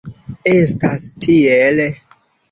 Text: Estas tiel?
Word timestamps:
Estas 0.51 1.03
tiel? 1.25 1.83